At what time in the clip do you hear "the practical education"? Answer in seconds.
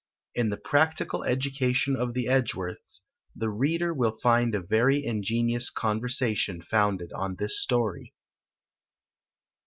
0.49-1.95